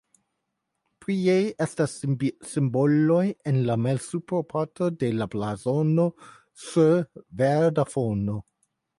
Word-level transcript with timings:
Prie 1.03 1.33
estas 1.65 1.91
simboloj 2.51 3.19
en 3.51 3.59
la 3.67 3.75
malsupra 3.81 4.39
parto 4.53 4.87
de 5.03 5.09
la 5.17 5.27
blazono 5.35 6.07
sur 6.63 6.97
verda 7.43 7.87
fono. 7.91 8.39